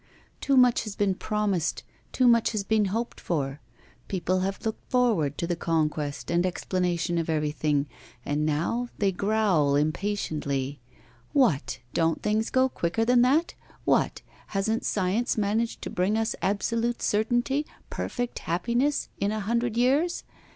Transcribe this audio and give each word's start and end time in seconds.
Too 0.39 0.57
much 0.57 0.83
has 0.85 0.95
been 0.95 1.13
promised, 1.13 1.83
too 2.11 2.27
much 2.27 2.53
has 2.53 2.63
been 2.63 2.85
hoped 2.85 3.19
for; 3.19 3.61
people 4.07 4.39
have 4.39 4.65
looked 4.65 4.89
forward 4.89 5.37
to 5.37 5.45
the 5.45 5.55
conquest 5.55 6.31
and 6.31 6.43
explanation 6.43 7.19
of 7.19 7.29
everything, 7.29 7.85
and 8.25 8.43
now 8.43 8.89
they 8.97 9.11
growl 9.11 9.75
impatiently. 9.75 10.79
What! 11.33 11.77
don't 11.93 12.23
things 12.23 12.49
go 12.49 12.67
quicker 12.67 13.05
than 13.05 13.21
that? 13.21 13.53
What! 13.85 14.23
hasn't 14.47 14.85
science 14.85 15.37
managed 15.37 15.83
to 15.83 15.91
bring 15.91 16.17
us 16.17 16.35
absolute 16.41 17.03
certainty, 17.03 17.67
perfect 17.91 18.39
happiness, 18.39 19.07
in 19.19 19.31
a 19.31 19.39
hundred 19.41 19.77
years? 19.77 20.23